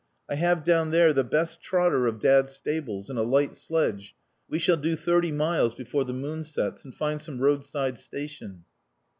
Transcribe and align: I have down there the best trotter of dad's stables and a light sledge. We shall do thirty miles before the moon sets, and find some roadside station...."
I 0.27 0.33
have 0.33 0.63
down 0.63 0.89
there 0.89 1.13
the 1.13 1.23
best 1.23 1.61
trotter 1.61 2.07
of 2.07 2.17
dad's 2.17 2.53
stables 2.53 3.07
and 3.11 3.19
a 3.19 3.21
light 3.21 3.53
sledge. 3.55 4.15
We 4.49 4.57
shall 4.57 4.75
do 4.77 4.95
thirty 4.95 5.31
miles 5.31 5.75
before 5.75 6.05
the 6.05 6.11
moon 6.11 6.43
sets, 6.43 6.83
and 6.83 6.91
find 6.95 7.21
some 7.21 7.37
roadside 7.37 7.99
station...." 7.99 8.63